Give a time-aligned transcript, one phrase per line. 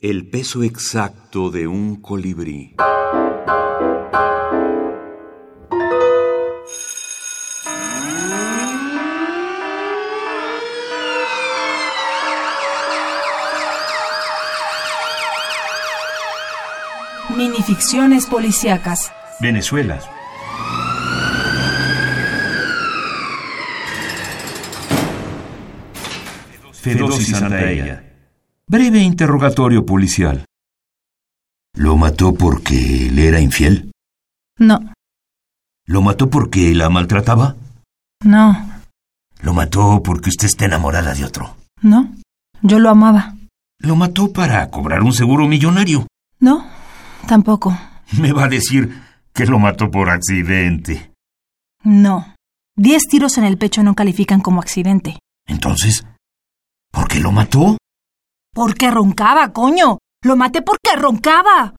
[0.00, 2.76] El peso exacto de un colibrí.
[17.36, 19.10] Minificciones policíacas.
[19.40, 19.98] Venezuela.
[26.72, 28.07] Fedosi Santaella.
[28.68, 30.44] Breve interrogatorio policial.
[31.74, 33.90] ¿Lo mató porque le era infiel?
[34.58, 34.92] No,
[35.86, 37.56] ¿Lo mató porque la maltrataba?
[38.24, 38.80] no,
[39.40, 41.56] ¿Lo mató porque usted está enamorada de otro?
[41.82, 42.14] no.
[42.60, 43.36] Yo lo amaba.
[43.78, 46.08] ¿Lo mató para cobrar un seguro millonario?
[46.40, 46.66] No,
[47.28, 47.78] tampoco.
[48.20, 49.00] Me va a decir
[49.32, 51.12] que lo mató por accidente.
[51.84, 52.34] No.
[52.76, 55.20] Diez tiros en el pecho no califican como accidente.
[55.46, 56.04] Entonces,
[56.90, 57.76] ¿por qué lo mató?
[58.58, 59.98] Porque roncaba, coño.
[60.24, 61.74] Lo maté porque roncaba.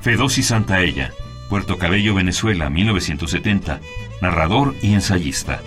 [0.00, 1.10] Fedosi Santaella.
[1.50, 3.80] Puerto Cabello, Venezuela, 1970.
[4.20, 5.60] Narrador y ensayista.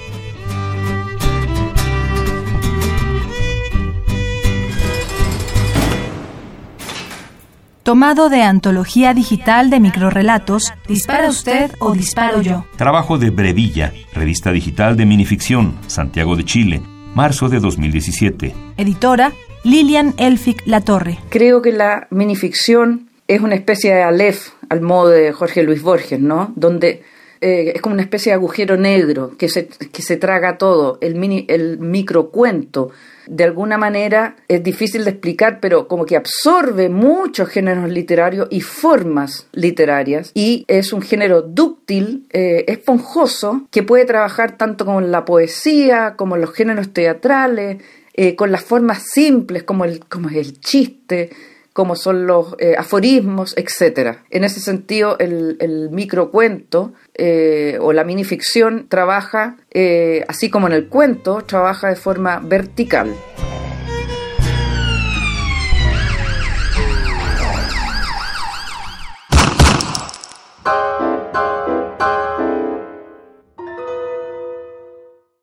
[7.85, 12.65] Tomado de Antología Digital de Microrrelatos, ¿Dispara usted o disparo yo?
[12.77, 16.81] Trabajo de Brevilla, revista digital de minificción, Santiago de Chile,
[17.13, 18.55] marzo de 2017.
[18.77, 21.19] Editora Lilian Elfic Latorre.
[21.29, 26.19] Creo que la minificción es una especie de Aleph al modo de Jorge Luis Borges,
[26.19, 26.53] ¿no?
[26.55, 27.03] Donde
[27.41, 31.15] eh, es como una especie de agujero negro que se, que se traga todo, el,
[31.15, 32.91] mini, el microcuento.
[33.27, 38.61] De alguna manera es difícil de explicar, pero como que absorbe muchos géneros literarios y
[38.61, 45.25] formas literarias y es un género dúctil, eh, esponjoso, que puede trabajar tanto con la
[45.25, 47.81] poesía como los géneros teatrales,
[48.13, 51.31] eh, con las formas simples como el, como el chiste,
[51.75, 54.19] como son los eh, aforismos, etc.
[54.29, 60.73] En ese sentido, el, el microcuento eh, o la minificción trabaja, eh, así como en
[60.73, 63.13] el cuento, trabaja de forma vertical.